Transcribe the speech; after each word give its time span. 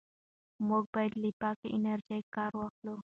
موږ 0.67 0.83
باید 0.93 1.13
له 1.21 1.29
پاکې 1.41 1.67
انرژۍ 1.75 2.21
کار 2.35 2.51
واخلو. 2.55 2.95